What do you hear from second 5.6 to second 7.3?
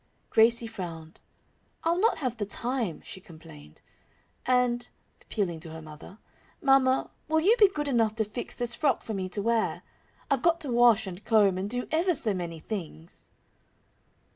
her mother, "mamma,